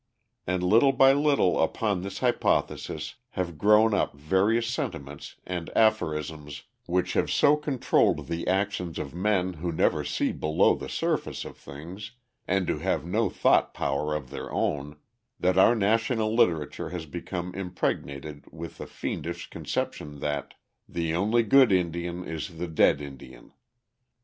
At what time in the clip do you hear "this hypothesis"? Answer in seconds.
2.01-3.17